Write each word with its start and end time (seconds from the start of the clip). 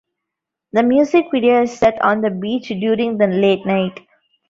The 0.71 0.81
music 0.81 1.27
video 1.31 1.61
is 1.61 1.77
set 1.77 2.01
on 2.01 2.21
the 2.21 2.31
beach 2.31 2.69
during 2.69 3.19
the 3.19 3.27
late 3.27 3.67
night. 3.67 3.99